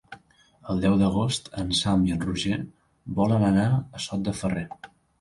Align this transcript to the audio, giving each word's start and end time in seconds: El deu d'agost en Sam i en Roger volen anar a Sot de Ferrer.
El 0.73 0.79
deu 0.85 0.95
d'agost 1.01 1.51
en 1.65 1.69
Sam 1.81 2.07
i 2.09 2.15
en 2.17 2.25
Roger 2.25 2.59
volen 3.23 3.49
anar 3.55 3.71
a 3.81 4.07
Sot 4.11 4.29
de 4.31 4.39
Ferrer. 4.43 4.69